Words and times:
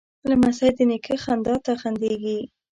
لمسی 0.29 0.69
د 0.77 0.79
نیکه 0.89 1.15
خندا 1.23 1.55
ته 1.65 1.71
خندېږي. 1.81 2.39